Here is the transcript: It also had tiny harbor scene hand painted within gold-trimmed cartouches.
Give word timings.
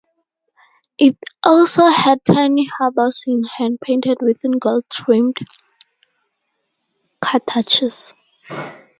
It 0.97 1.15
also 1.43 1.85
had 1.85 2.25
tiny 2.25 2.65
harbor 2.79 3.11
scene 3.11 3.43
hand 3.43 3.77
painted 3.81 4.17
within 4.19 4.53
gold-trimmed 4.53 5.37
cartouches. 7.21 8.11